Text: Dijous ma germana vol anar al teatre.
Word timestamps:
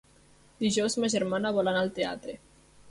Dijous 0.63 0.95
ma 1.03 1.11
germana 1.17 1.53
vol 1.59 1.73
anar 1.75 1.87
al 1.87 1.95
teatre. 2.01 2.39